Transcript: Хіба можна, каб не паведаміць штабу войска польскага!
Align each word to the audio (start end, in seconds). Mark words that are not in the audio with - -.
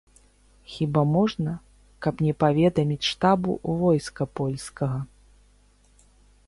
Хіба 0.75 1.03
можна, 1.15 1.51
каб 2.05 2.23
не 2.29 2.33
паведаміць 2.45 2.99
штабу 3.11 3.51
войска 3.83 4.23
польскага! 4.41 4.99